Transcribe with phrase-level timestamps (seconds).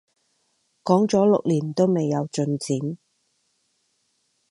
[0.83, 2.97] 講咗六年都未有進展